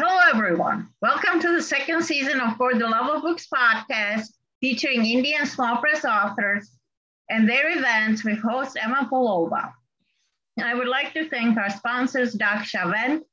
[0.00, 0.90] Hello, everyone.
[1.02, 4.28] Welcome to the second season of For the Love of Books podcast,
[4.60, 6.70] featuring Indian small press authors
[7.28, 9.72] and their events with host Emma Palova.
[10.62, 13.24] I would like to thank our sponsors, Doc Chavent,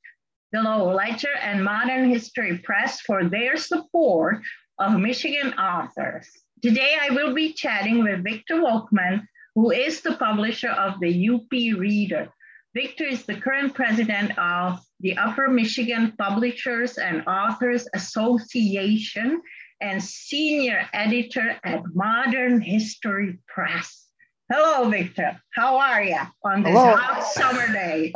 [0.53, 4.41] the Lowell Ledger, and Modern History Press for their support
[4.79, 6.27] of Michigan authors.
[6.63, 11.51] Today, I will be chatting with Victor Volkman, who is the publisher of the UP
[11.51, 12.33] Reader.
[12.75, 19.41] Victor is the current president of the Upper Michigan Publishers and Authors Association
[19.79, 24.07] and senior editor at Modern History Press.
[24.51, 25.39] Hello, Victor.
[25.53, 26.97] How are you on this Hello.
[26.97, 28.11] hot summer day?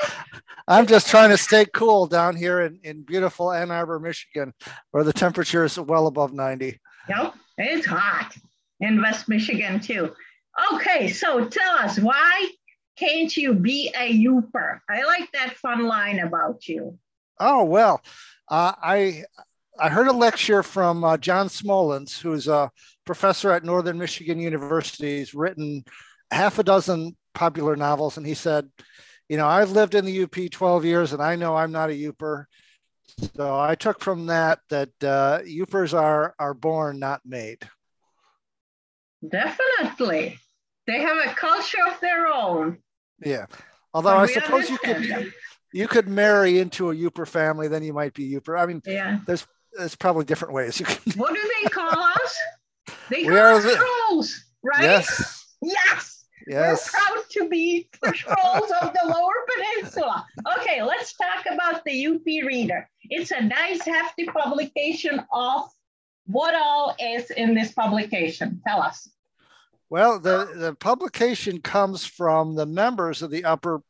[0.66, 4.54] I'm just trying to stay cool down here in, in beautiful Ann Arbor, Michigan,
[4.92, 6.80] where the temperature is well above 90.
[7.10, 8.34] Yep, it's hot
[8.80, 10.14] in West Michigan too.
[10.72, 12.50] Okay, so tell us why
[13.00, 14.80] can't you be a Yooper?
[14.88, 16.98] I like that fun line about you.
[17.38, 18.02] Oh well,
[18.48, 19.24] uh, I
[19.78, 22.70] I heard a lecture from uh, John Smolens, who's a
[23.06, 25.18] professor at Northern Michigan University.
[25.18, 25.84] He's written
[26.30, 28.68] half a dozen popular novels, and he said,
[29.30, 31.94] you know, I've lived in the UP 12 years, and I know I'm not a
[31.94, 32.44] Yooper.
[33.34, 37.66] So I took from that that uh, Yoopers are are born, not made.
[39.26, 40.38] Definitely,
[40.86, 42.78] they have a culture of their own.
[43.22, 43.46] Yeah,
[43.92, 45.32] although I suppose you could
[45.72, 48.58] you could marry into a Yooper family, then you might be Yooper.
[48.58, 51.12] I mean, yeah, there's there's probably different ways you can.
[51.16, 52.38] What do they call us?
[53.08, 54.82] They call us the, trolls, right?
[54.82, 55.46] Yes.
[55.62, 56.24] Yes.
[56.46, 56.90] Yes.
[56.92, 59.46] We're proud to be the trolls of the Lower
[59.78, 60.26] Peninsula.
[60.58, 62.88] Okay, let's talk about the UP Reader.
[63.04, 65.68] It's a nice, hefty publication of
[66.26, 68.60] what all is in this publication.
[68.66, 69.08] Tell us.
[69.90, 73.82] Well, the, the publication comes from the members of the Upper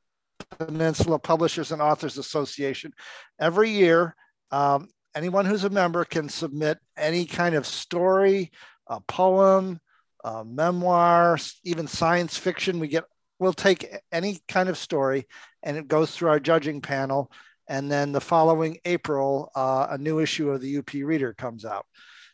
[0.58, 2.94] Peninsula Publishers and Authors Association.
[3.38, 4.16] Every year,
[4.50, 8.50] um, anyone who's a member can submit any kind of story,
[8.86, 9.78] a poem,
[10.24, 12.80] a memoir, even science fiction.
[12.80, 13.04] We get
[13.38, 15.26] we'll take any kind of story,
[15.62, 17.30] and it goes through our judging panel.
[17.68, 21.84] And then the following April, uh, a new issue of the UP Reader comes out.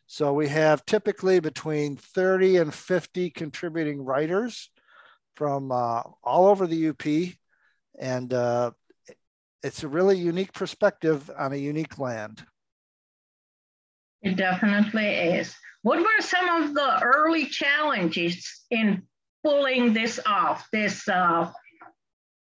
[0.06, 4.70] So we have typically between 30 and 50 contributing writers
[5.34, 7.34] from uh, all over the UP.
[7.98, 8.70] And uh,
[9.62, 12.44] it's a really unique perspective on a unique land.
[14.22, 15.54] It definitely is.
[15.82, 19.02] What were some of the early challenges in
[19.44, 21.50] pulling this off, this uh,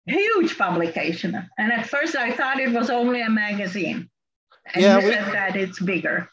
[0.05, 1.49] huge publication?
[1.57, 4.09] And at first I thought it was only a magazine.
[4.73, 6.29] And yeah, you we, said that it's bigger.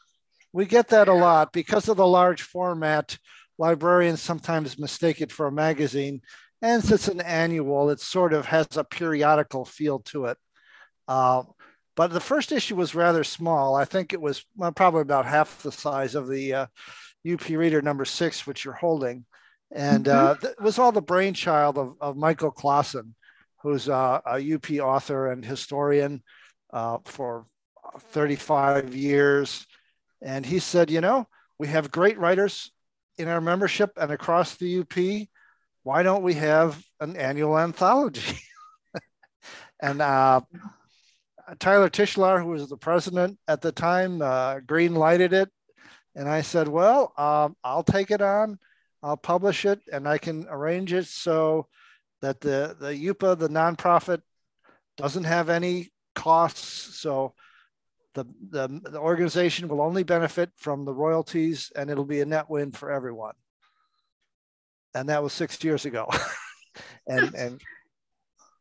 [0.52, 3.18] We get that a lot because of the large format.
[3.58, 6.22] Librarians sometimes mistake it for a magazine.
[6.62, 10.38] And since it's an annual, it sort of has a periodical feel to it.
[11.08, 11.44] Uh,
[11.96, 13.74] but the first issue was rather small.
[13.74, 16.66] I think it was well, probably about half the size of the uh,
[17.30, 19.24] UP Reader number six, which you're holding.
[19.72, 20.46] And uh, mm-hmm.
[20.46, 23.14] it was all the brainchild of, of Michael Classen,
[23.62, 26.22] who's uh, a UP author and historian
[26.72, 27.46] uh, for
[27.98, 29.66] 35 years.
[30.22, 31.26] And he said, you know,
[31.58, 32.70] we have great writers
[33.19, 35.28] in our membership and across the UP.
[35.82, 38.38] Why don't we have an annual anthology?
[39.80, 40.41] and uh,
[41.59, 45.50] Tyler Tichelaar, who was the president at the time, uh, green lighted it.
[46.14, 48.59] And I said, well, um, I'll take it on.
[49.03, 51.66] I'll publish it and I can arrange it so
[52.20, 54.20] that the, the YUPA, the nonprofit,
[54.97, 56.98] doesn't have any costs.
[57.00, 57.34] So
[58.15, 62.50] the, the, the organization will only benefit from the royalties and it'll be a net
[62.50, 63.34] win for everyone.
[64.94, 66.09] And that was six years ago.
[67.06, 67.60] and, and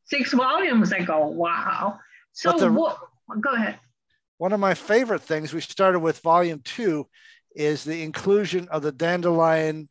[0.06, 1.28] six volumes ago.
[1.28, 2.00] Wow.
[2.34, 3.00] So the, what,
[3.42, 3.80] go ahead.
[4.38, 7.08] One of my favorite things we started with volume two
[7.56, 9.90] is the inclusion of the Dandelion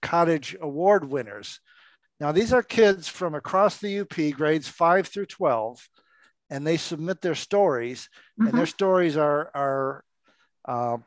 [0.00, 1.60] Cottage Award winners.
[2.18, 5.88] Now, these are kids from across the UP, grades five through 12,
[6.50, 8.08] and they submit their stories,
[8.38, 8.48] mm-hmm.
[8.48, 8.70] and their mm-hmm.
[8.70, 10.04] stories are, are
[10.66, 10.98] uh,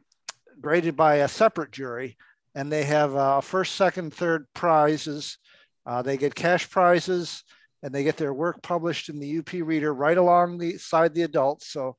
[0.60, 2.18] graded by a separate jury,
[2.56, 5.38] and they have uh, first, second, third prizes.
[5.86, 7.44] Uh, they get cash prizes
[7.84, 11.24] and they get their work published in the UP Reader right along the side the
[11.24, 11.68] adults.
[11.68, 11.98] So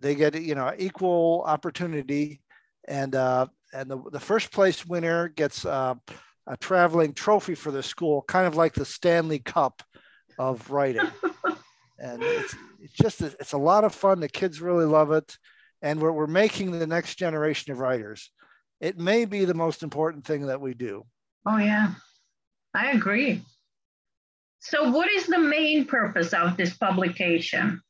[0.00, 2.42] they get you know equal opportunity,
[2.88, 5.94] and uh, and the, the first place winner gets uh,
[6.46, 9.82] a traveling trophy for the school, kind of like the Stanley Cup
[10.38, 11.06] of writing.
[12.02, 14.20] and it's, it's just it's a lot of fun.
[14.20, 15.38] The kids really love it,
[15.80, 18.30] and we're we're making the next generation of writers.
[18.80, 21.04] It may be the most important thing that we do.
[21.46, 21.94] Oh yeah,
[22.74, 23.40] I agree.
[24.58, 27.80] So, what is the main purpose of this publication?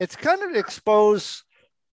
[0.00, 1.44] it's kind of expose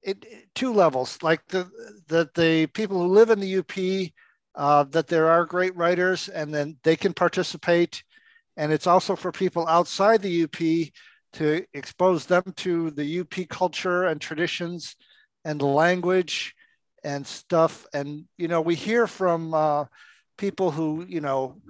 [0.02, 0.24] it,
[0.54, 1.70] two levels, like the
[2.08, 4.10] that the people who live in the UP,
[4.54, 8.02] uh, that there are great writers, and then they can participate,
[8.56, 10.92] and it's also for people outside the UP
[11.32, 14.96] to expose them to the UP culture and traditions
[15.44, 16.54] and language
[17.04, 17.86] and stuff.
[17.94, 19.84] And you know, we hear from uh,
[20.36, 21.60] people who you know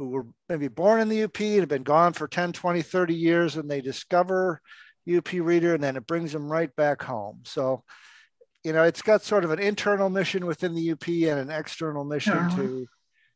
[0.00, 3.14] who were maybe born in the UP and have been gone for 10, 20, 30
[3.14, 4.62] years, and they discover
[5.14, 7.40] UP Reader, and then it brings them right back home.
[7.44, 7.84] So,
[8.64, 12.04] you know, it's got sort of an internal mission within the UP and an external
[12.04, 12.56] mission uh-huh.
[12.56, 12.86] to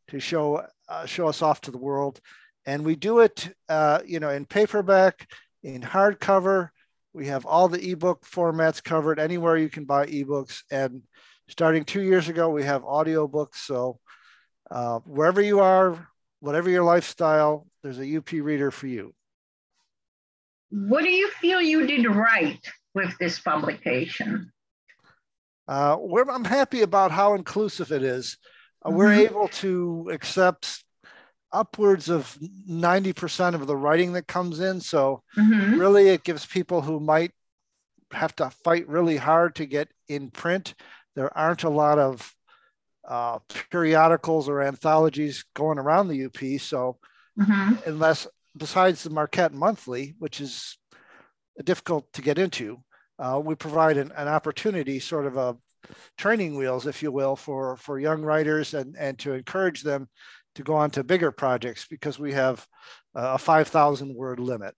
[0.09, 2.21] to show uh, show us off to the world.
[2.67, 5.29] And we do it, uh, you know, in paperback,
[5.63, 6.71] in hardcover.
[7.13, 10.63] We have all the ebook formats covered anywhere you can buy ebooks.
[10.71, 11.03] And
[11.49, 13.57] starting two years ago, we have audiobooks.
[13.57, 13.99] So
[14.71, 16.09] uh, wherever you are,
[16.41, 19.15] whatever your lifestyle, there's a UP reader for you.
[20.71, 22.61] What do you feel you did right
[22.95, 24.51] with this publication?
[25.69, 25.97] Uh,
[26.31, 28.39] I'm happy about how inclusive it is.
[28.85, 28.99] Uh, mm-hmm.
[28.99, 30.84] We're able to accept
[31.55, 32.37] upwards of
[32.69, 34.81] 90% of the writing that comes in.
[34.81, 35.79] So, mm-hmm.
[35.79, 37.31] really, it gives people who might
[38.13, 40.75] have to fight really hard to get in print.
[41.15, 42.35] There aren't a lot of
[43.07, 43.39] uh,
[43.71, 46.61] periodicals or anthologies going around the UP.
[46.61, 46.99] So,
[47.39, 47.89] mm-hmm.
[47.89, 48.27] unless
[48.57, 50.77] besides the Marquette Monthly, which is
[51.63, 52.79] difficult to get into,
[53.19, 55.57] uh, we provide an, an, opportunity, sort of a
[56.19, 60.09] training wheels, if you will, for, for young writers and, and to encourage them
[60.55, 62.67] to go on to bigger projects because we have
[63.15, 64.75] a 5,000 word limit.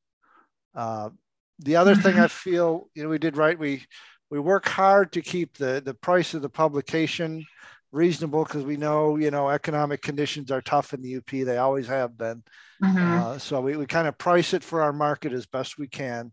[0.75, 1.11] Uh,
[1.59, 3.85] the other thing I feel you know we did right, we
[4.31, 7.47] we work hard to keep the the price of the publication
[7.93, 11.31] reasonable because we know you know economic conditions are tough in the UP.
[11.31, 12.43] They always have been.
[12.83, 12.99] Mm-hmm.
[12.99, 16.33] Uh, so we, we kind of price it for our market as best we can,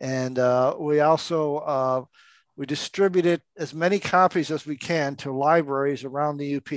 [0.00, 2.04] and uh, we also uh,
[2.56, 6.72] we distribute it as many copies as we can to libraries around the UP,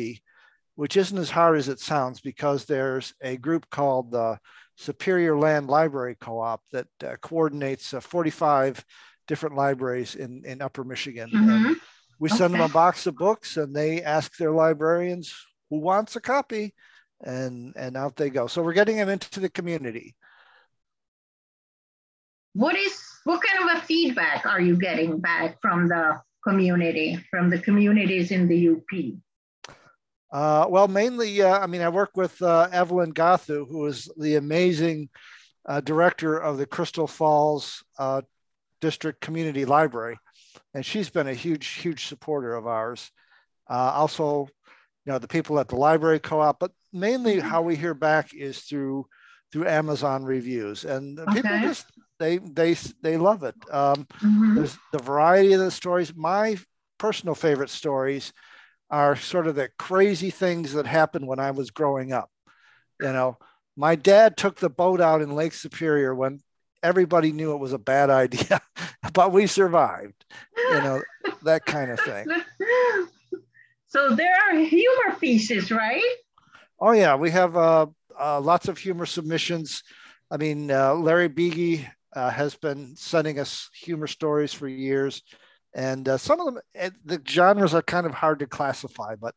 [0.79, 4.39] which isn't as hard as it sounds because there's a group called the
[4.77, 8.85] Superior Land Library Co-op that uh, coordinates uh, 45
[9.27, 11.29] different libraries in in Upper Michigan.
[11.35, 11.73] Mm-hmm.
[12.17, 15.35] we send them a box of books and they ask their librarians
[15.69, 16.73] who wants a copy
[17.25, 18.47] and and out they go.
[18.47, 20.15] So we're getting them into the community.
[22.53, 27.49] What is what kind of a feedback are you getting back from the community from
[27.49, 28.85] the communities in the up
[30.31, 34.35] uh, well mainly uh, i mean i work with uh, evelyn gothu who is the
[34.35, 35.09] amazing
[35.67, 38.21] uh, director of the crystal falls uh,
[38.81, 40.17] district community library
[40.73, 43.11] and she's been a huge, huge supporter of ours.
[43.69, 44.47] Uh, also,
[45.05, 47.47] you know, the people at the library co-op, but mainly mm-hmm.
[47.47, 49.05] how we hear back is through
[49.51, 51.33] through Amazon reviews, and okay.
[51.33, 51.87] people just
[52.19, 53.55] they they they love it.
[53.71, 54.55] Um, mm-hmm.
[54.55, 56.13] There's the variety of the stories.
[56.15, 56.57] My
[56.99, 58.31] personal favorite stories
[58.89, 62.29] are sort of the crazy things that happened when I was growing up.
[62.99, 63.37] You know,
[63.75, 66.41] my dad took the boat out in Lake Superior when
[66.81, 68.61] everybody knew it was a bad idea,
[69.13, 70.25] but we survived,
[70.57, 71.01] you know,
[71.43, 72.25] that kind of thing.
[73.89, 76.15] So there are humor pieces, right?
[76.79, 77.15] Oh, yeah.
[77.15, 77.87] We have uh,
[78.19, 79.81] uh, lots of humor submissions.
[80.29, 85.23] I mean, uh, Larry Buege uh, has been sending us humor stories for years.
[85.73, 89.35] And uh, some of them, the genres are kind of hard to classify, but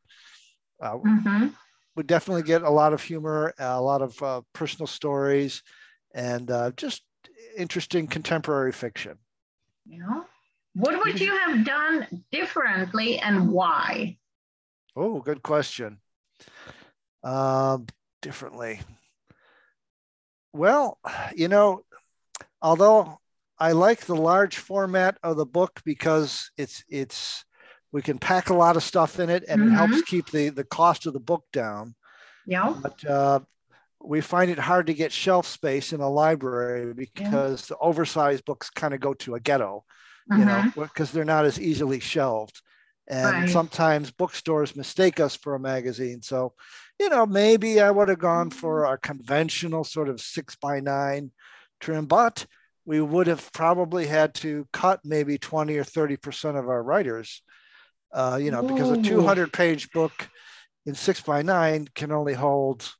[0.80, 1.48] uh, mm-hmm.
[1.94, 5.62] we definitely get a lot of humor, a lot of personal stories,
[6.14, 7.02] and just
[7.56, 9.18] interesting contemporary fiction.
[9.86, 10.22] Yeah.
[10.74, 14.16] What would you have done differently and why?
[14.96, 15.98] Oh, good question.
[17.22, 17.86] Um,
[18.22, 18.80] differently.
[20.54, 20.98] Well,
[21.34, 21.84] you know,
[22.60, 23.20] although
[23.62, 27.45] I like the large format of the book because it's it's
[27.92, 29.73] we can pack a lot of stuff in it and mm-hmm.
[29.73, 30.16] it helps mm-hmm.
[30.16, 31.95] keep the the cost of the book down.
[32.45, 32.75] Yeah.
[32.83, 33.40] But uh,
[34.02, 37.66] we find it hard to get shelf space in a library because yeah.
[37.69, 39.85] the oversized books kind of go to a ghetto,
[40.28, 40.83] you know, mm-hmm.
[40.83, 42.61] because they're not as easily shelved.
[43.07, 43.49] And right.
[43.49, 46.21] sometimes bookstores mistake us for a magazine.
[46.23, 46.54] So,
[46.99, 48.95] you know, maybe I would have gone for mm-hmm.
[48.95, 51.31] a conventional sort of six by nine
[51.78, 52.45] trim, but
[52.84, 57.42] we would have probably had to cut maybe 20 or 30% of our writers,
[58.12, 60.28] uh, you know, because a 200 page book
[60.86, 62.92] in six by nine can only hold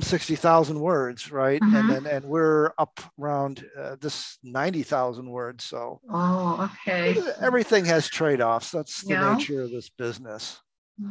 [0.00, 1.60] 60,000 words, right?
[1.60, 2.04] And mm-hmm.
[2.04, 5.64] then and we're up around uh, this 90,000 words.
[5.64, 7.16] So oh, okay.
[7.40, 8.70] Everything has trade-offs.
[8.70, 9.34] That's the yeah.
[9.34, 10.58] nature of this business.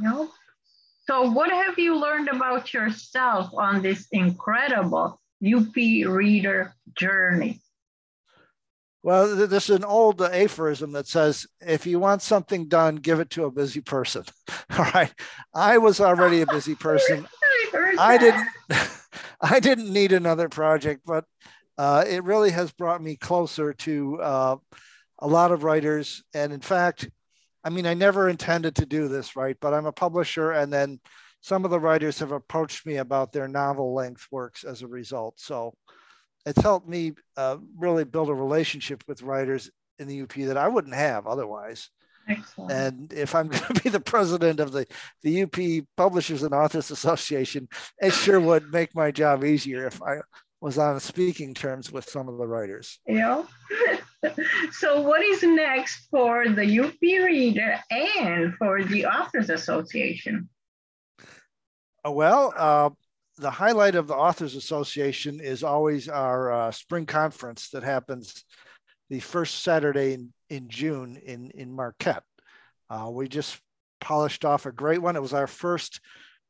[0.02, 0.30] Yep.
[1.08, 7.62] So what have you learned about yourself on this incredible UP reader journey?
[9.04, 13.44] Well, there's an old aphorism that says, if you want something done, give it to
[13.44, 14.24] a busy person.
[14.78, 15.14] All right.
[15.54, 17.28] I was already a busy person.
[18.00, 18.48] I didn't
[19.42, 21.26] I didn't need another project, but
[21.78, 24.56] uh, it really has brought me closer to uh,
[25.20, 26.24] a lot of writers.
[26.34, 27.10] And in fact,
[27.62, 29.58] I mean, I never intended to do this, right?
[29.60, 31.00] But I'm a publisher, and then
[31.42, 35.42] some of the writers have approached me about their novel length works as a result.
[35.42, 35.74] So
[36.46, 39.70] it's helped me uh, really build a relationship with writers
[40.00, 41.90] in the UP that I wouldn't have otherwise.
[42.28, 42.72] Excellent.
[42.72, 44.86] And if I'm going to be the president of the,
[45.22, 47.68] the UP Publishers and Authors Association,
[48.02, 50.18] it sure would make my job easier if I
[50.62, 53.00] was on speaking terms with some of the writers.
[53.06, 53.44] Yeah.
[54.72, 60.48] so, what is next for the UP Reader and for the Authors Association?
[62.06, 62.90] Uh, well, uh,
[63.38, 68.46] the highlight of the Authors Association is always our uh, spring conference that happens
[69.10, 72.24] the first Saturday in, in June in, in Marquette.
[72.90, 73.60] Uh, we just
[74.00, 75.16] polished off a great one.
[75.16, 76.00] It was our first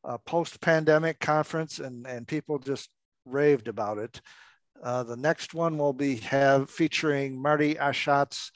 [0.03, 2.89] uh, post pandemic conference, and, and people just
[3.25, 4.19] raved about it.
[4.83, 8.51] Uh, the next one will be have featuring Marty Achatz,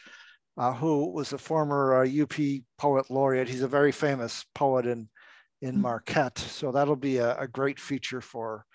[0.58, 2.34] uh, who was a former UP
[2.78, 3.48] poet laureate.
[3.48, 5.08] He's a very famous poet in
[5.62, 5.82] in mm-hmm.
[5.82, 6.38] Marquette.
[6.38, 8.66] So that'll be a, a great feature for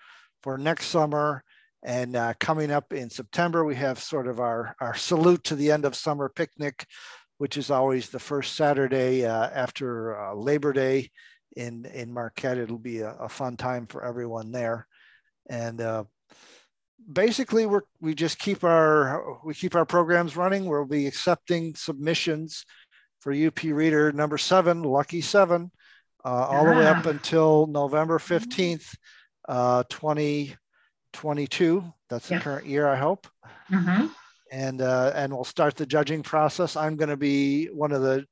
[0.41, 1.43] for next summer.
[1.83, 5.71] And uh, coming up in September, we have sort of our, our salute to the
[5.71, 6.85] end of summer picnic,
[7.39, 11.09] which is always the first Saturday uh, after uh, Labor Day
[11.57, 12.57] in, in Marquette.
[12.57, 14.87] It'll be a, a fun time for everyone there.
[15.49, 16.05] And uh,
[17.11, 20.65] basically, we're, we just keep our, we keep our programs running.
[20.65, 22.65] We'll be accepting submissions
[23.19, 25.71] for UP Reader number seven, Lucky Seven
[26.25, 28.95] uh, all the way up until November 15th,
[29.47, 31.93] uh, 2022.
[32.09, 33.27] That's the current year, I hope.
[33.71, 34.07] Mm-hmm.
[34.51, 36.75] And, uh, and we'll start the judging process.
[36.75, 38.25] I'm going to be one of the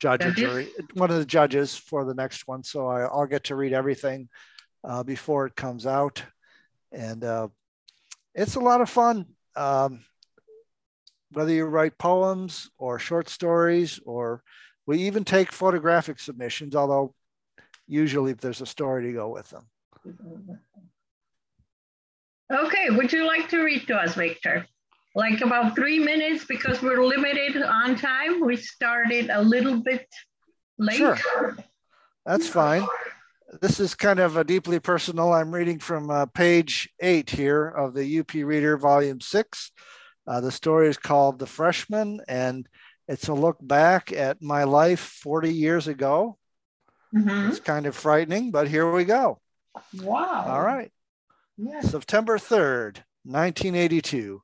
[0.00, 0.68] judges, judges?
[0.94, 2.64] one of the judges for the next one.
[2.64, 4.28] So I, will get to read everything
[4.82, 6.22] uh, before it comes out.
[6.90, 7.48] And uh,
[8.34, 9.26] it's a lot of fun.
[9.54, 10.00] Um,
[11.30, 14.42] whether you write poems or short stories or
[14.86, 17.14] we even take photographic submissions, although
[17.86, 19.66] usually if there's a story to go with them.
[22.52, 24.66] Okay, would you like to read to us, Victor?
[25.14, 28.40] Like about three minutes because we're limited on time.
[28.40, 30.06] We started a little bit
[30.78, 30.96] late.
[30.96, 31.56] Sure,
[32.24, 32.86] that's fine.
[33.60, 35.32] This is kind of a deeply personal.
[35.32, 39.70] I'm reading from uh, page eight here of the UP Reader, Volume Six.
[40.26, 42.66] Uh, the story is called The Freshman, and
[43.08, 46.38] it's a look back at my life 40 years ago.
[47.14, 47.50] Mm-hmm.
[47.50, 49.40] It's kind of frightening, but here we go.
[50.00, 50.44] Wow.
[50.48, 50.90] All right.
[51.56, 51.90] Yes.
[51.90, 54.42] September 3rd, 1982.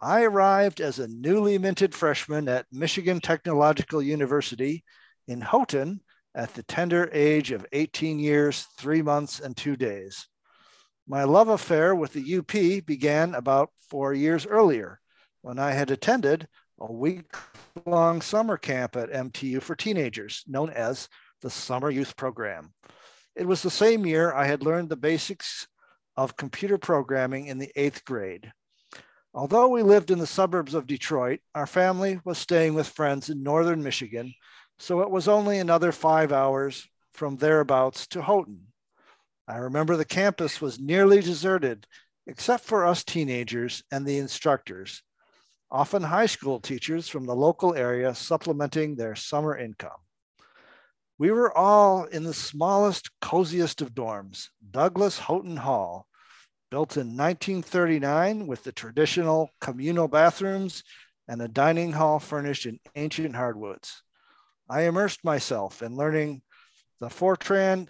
[0.00, 4.84] I arrived as a newly minted freshman at Michigan Technological University
[5.26, 6.00] in Houghton
[6.34, 10.28] at the tender age of 18 years, three months, and two days.
[11.06, 15.00] My love affair with the UP began about four years earlier
[15.42, 16.48] when I had attended
[16.80, 17.30] a week
[17.86, 21.08] long summer camp at MTU for teenagers, known as
[21.42, 22.72] the Summer Youth Program.
[23.36, 25.66] It was the same year I had learned the basics
[26.16, 28.52] of computer programming in the eighth grade.
[29.32, 33.42] Although we lived in the suburbs of Detroit, our family was staying with friends in
[33.42, 34.32] northern Michigan,
[34.78, 38.68] so it was only another five hours from thereabouts to Houghton.
[39.46, 41.86] I remember the campus was nearly deserted,
[42.26, 45.02] except for us teenagers and the instructors,
[45.74, 49.90] often high school teachers from the local area supplementing their summer income.
[51.18, 56.06] We were all in the smallest, coziest of dorms, Douglas Houghton Hall,
[56.70, 60.84] built in 1939 with the traditional communal bathrooms
[61.26, 64.04] and a dining hall furnished in ancient hardwoods.
[64.70, 66.42] I immersed myself in learning
[67.00, 67.88] the Fortran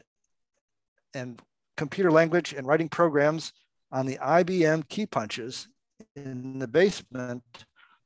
[1.13, 1.39] and
[1.77, 3.53] computer language and writing programs
[3.93, 5.69] on the IBM key punches
[6.17, 7.43] in the basement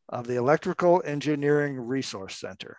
[0.09, 2.79] of the Electrical Engineering Resource Center,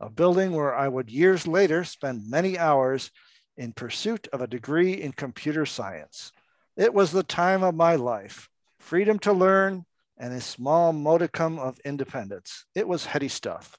[0.00, 3.10] a building where I would years later spend many hours
[3.56, 6.32] in pursuit of a degree in computer science.
[6.76, 8.48] It was the time of my life,
[8.80, 9.84] freedom to learn
[10.18, 12.64] and a small modicum of independence.
[12.74, 13.76] It was heady stuff.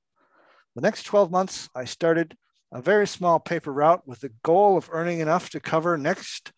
[0.76, 2.36] The next 12 months, I started
[2.72, 6.52] a very small paper route with the goal of earning enough to cover next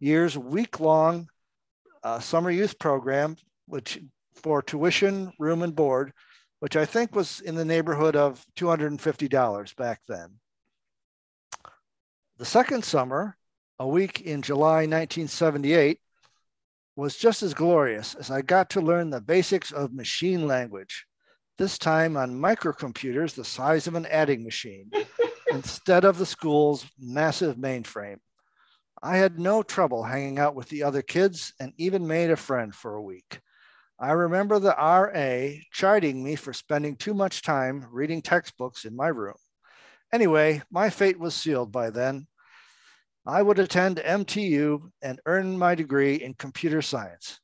[0.00, 1.28] year's week long
[2.02, 3.98] uh, summer youth program, which
[4.34, 6.12] for tuition, room, and board,
[6.60, 10.38] which I think was in the neighborhood of $250 back then.
[12.38, 13.36] The second summer,
[13.78, 15.98] a week in July 1978,
[16.96, 21.06] was just as glorious as I got to learn the basics of machine language,
[21.58, 24.90] this time on microcomputers the size of an adding machine
[25.50, 28.18] instead of the school's massive mainframe.
[29.02, 32.74] I had no trouble hanging out with the other kids and even made a friend
[32.74, 33.40] for a week.
[34.02, 39.06] I remember the RA chiding me for spending too much time reading textbooks in my
[39.06, 39.36] room.
[40.12, 42.26] Anyway, my fate was sealed by then.
[43.24, 47.38] I would attend MTU and earn my degree in computer science.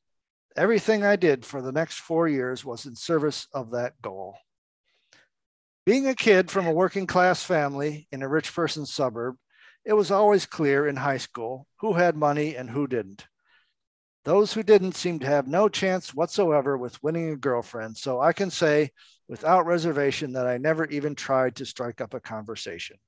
[0.57, 4.37] Everything I did for the next four years was in service of that goal.
[5.87, 9.37] Being a kid from a working class family in a rich person's suburb,
[9.85, 13.29] it was always clear in high school who had money and who didn't.
[14.29, 17.97] Those who didn't seemed to have no chance whatsoever with winning a girlfriend.
[17.97, 18.91] So I can say
[19.27, 22.99] without reservation that I never even tried to strike up a conversation.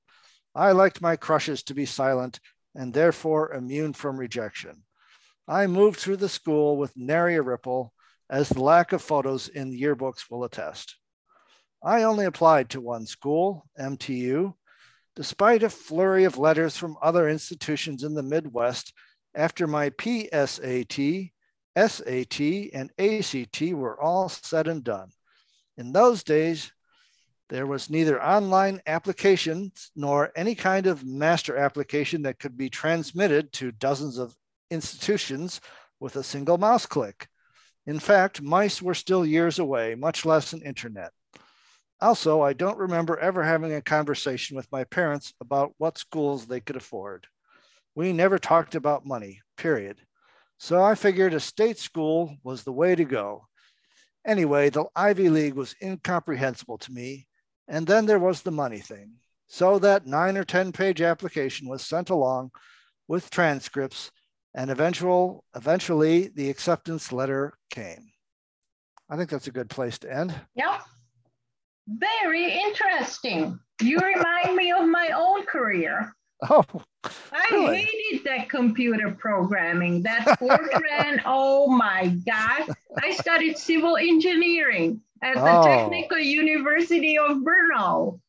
[0.55, 2.39] I liked my crushes to be silent
[2.73, 4.81] and therefore immune from rejection.
[5.47, 7.93] I moved through the school with nary a ripple,
[8.27, 10.95] as the lack of photos in the yearbooks will attest.
[11.83, 14.55] I only applied to one school, MTU,
[15.15, 18.91] despite a flurry of letters from other institutions in the Midwest
[19.35, 21.31] after my PSAT,
[21.77, 22.39] SAT,
[22.73, 25.11] and ACT were all said and done.
[25.77, 26.71] In those days,
[27.49, 33.51] there was neither online applications nor any kind of master application that could be transmitted
[33.53, 34.35] to dozens of
[34.69, 35.59] institutions
[35.99, 37.27] with a single mouse click.
[37.85, 41.11] In fact, mice were still years away, much less an internet.
[41.99, 46.59] Also, I don't remember ever having a conversation with my parents about what schools they
[46.59, 47.27] could afford.
[47.95, 49.97] We never talked about money, period.
[50.57, 53.47] So I figured a state school was the way to go.
[54.25, 57.27] Anyway, the Ivy League was incomprehensible to me.
[57.67, 59.13] And then there was the money thing.
[59.47, 62.51] So that nine or 10 page application was sent along
[63.07, 64.11] with transcripts,
[64.53, 68.11] and eventual, eventually the acceptance letter came.
[69.09, 70.33] I think that's a good place to end.
[70.55, 70.81] Yep.
[71.87, 73.59] Very interesting.
[73.81, 76.15] You remind me of my own career.
[76.49, 76.65] Oh,
[77.31, 77.77] I really?
[77.77, 80.03] hated that computer programming.
[80.03, 82.75] That Fortran, oh my God.
[83.01, 85.63] I studied civil engineering at the oh.
[85.63, 88.19] Technical University of Brno.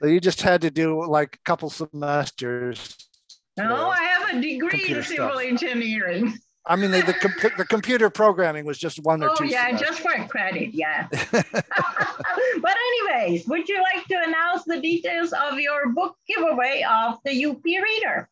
[0.00, 2.96] So you just had to do like a couple semesters.
[3.56, 5.42] No, I have a degree in civil stuff.
[5.42, 6.36] engineering.
[6.64, 9.46] I mean, the, the, the, computer programming was just one or oh, two.
[9.46, 9.88] yeah, semesters.
[9.88, 11.08] just for credit, yeah.
[11.32, 12.76] but
[13.10, 17.64] anyways, would you like to announce the details of your book giveaway of the UP
[17.64, 18.28] Reader?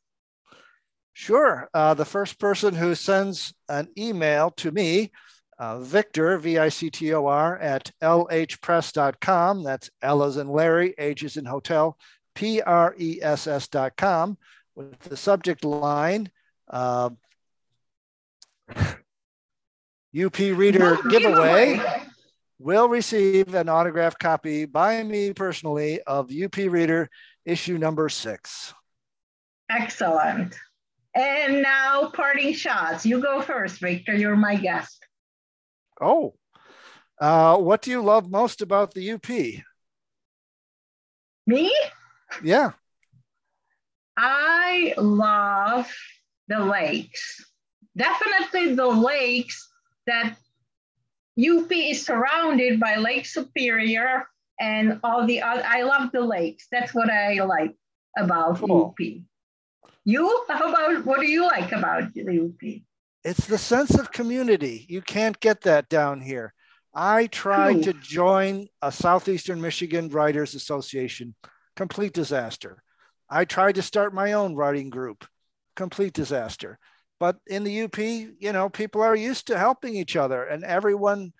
[1.12, 1.68] Sure.
[1.74, 5.10] Uh, the first person who sends an email to me,
[5.58, 11.98] uh, Victor, V-I-C-T-O-R, at lhpress.com, that's L as in Larry, H as in hotel,
[12.36, 12.78] P-R-E-S-S.com,
[14.76, 16.30] with the subject line,
[16.70, 17.10] uh,
[20.18, 21.80] UP Reader giveaway
[22.58, 27.08] will receive an autographed copy by me personally of UP Reader
[27.44, 28.74] issue number six.
[29.70, 30.54] Excellent.
[31.14, 33.06] And now parting shots.
[33.06, 34.14] You go first, Victor.
[34.14, 35.04] You're my guest.
[36.00, 36.34] Oh,
[37.20, 39.28] uh, what do you love most about the UP?
[41.46, 41.74] Me?
[42.42, 42.72] Yeah.
[44.16, 45.92] I love
[46.48, 47.44] the lakes
[47.96, 49.68] definitely the lakes
[50.06, 50.36] that
[51.38, 54.26] UP is surrounded by Lake Superior
[54.60, 55.62] and all the other.
[55.66, 56.66] I love the lakes.
[56.70, 57.74] That's what I like
[58.16, 58.94] about cool.
[58.98, 59.06] UP.
[60.04, 60.44] You?
[60.48, 62.80] How about what do you like about UP?
[63.22, 64.86] It's the sense of community.
[64.88, 66.54] You can't get that down here.
[66.94, 71.34] I tried to join a Southeastern Michigan Writers Association,
[71.76, 72.82] complete disaster.
[73.28, 75.24] I tried to start my own writing group,
[75.76, 76.78] complete disaster.
[77.20, 81.32] But in the UP, you know, people are used to helping each other, and everyone.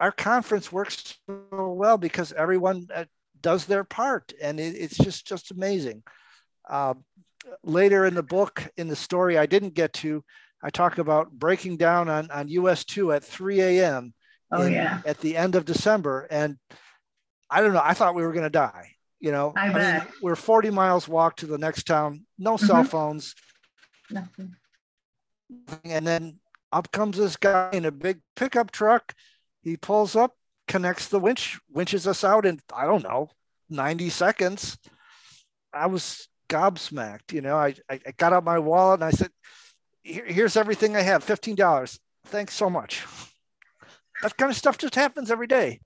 [0.00, 3.04] Our conference works so well because everyone uh,
[3.40, 6.02] does their part, and it, it's just just amazing.
[6.68, 6.94] Uh,
[7.62, 10.24] later in the book, in the story I didn't get to,
[10.62, 14.14] I talk about breaking down on, on US 2 at 3 a.m.
[14.50, 15.00] Oh, in, yeah.
[15.04, 16.26] At the end of December.
[16.30, 16.56] And
[17.50, 18.92] I don't know, I thought we were going to die.
[19.18, 22.66] You know, I, I mean, we're 40 miles walk to the next town, no mm-hmm.
[22.66, 23.34] cell phones.
[24.10, 24.56] Nothing
[25.84, 26.38] and then
[26.72, 29.14] up comes this guy in a big pickup truck.
[29.62, 30.36] He pulls up,
[30.68, 33.30] connects the winch, winches us out in, I don't know,
[33.70, 34.78] 90 seconds.
[35.72, 37.32] I was gobsmacked.
[37.32, 39.30] You know, I, I got out my wallet and I said,
[40.02, 41.98] Here, here's everything I have $15.
[42.26, 43.04] Thanks so much.
[44.22, 45.80] That kind of stuff just happens every day.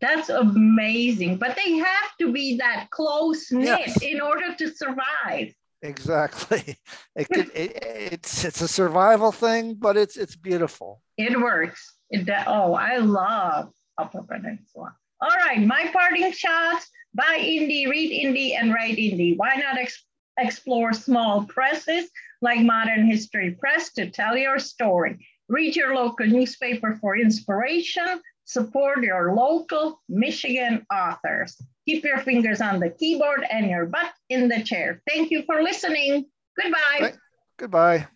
[0.00, 1.38] That's amazing.
[1.38, 4.02] But they have to be that close knit yes.
[4.02, 5.54] in order to survive.
[5.82, 6.76] Exactly.
[7.16, 7.76] It, could, it,
[8.12, 11.02] it's it's a survival thing, but it's it's beautiful.
[11.18, 11.96] It works.
[12.08, 14.94] It oh, I love Upper Peninsula.
[15.20, 16.88] All right, my parting shots.
[17.12, 19.36] Buy indie, read indie, and write indie.
[19.36, 20.06] Why not ex-
[20.38, 22.08] explore small presses
[22.40, 25.26] like Modern History Press to tell your story?
[25.48, 28.22] Read your local newspaper for inspiration.
[28.44, 31.60] Support your local Michigan authors.
[31.86, 35.02] Keep your fingers on the keyboard and your butt in the chair.
[35.08, 36.26] Thank you for listening.
[36.60, 37.14] Goodbye.
[37.56, 38.06] Goodbye.